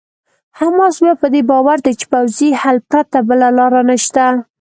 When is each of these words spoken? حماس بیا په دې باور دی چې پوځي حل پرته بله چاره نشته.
حماس 0.59 0.95
بیا 1.03 1.13
په 1.21 1.27
دې 1.33 1.41
باور 1.51 1.77
دی 1.85 1.93
چې 1.99 2.05
پوځي 2.13 2.49
حل 2.61 2.77
پرته 2.89 3.17
بله 3.27 3.47
چاره 3.57 3.81
نشته. 3.89 4.25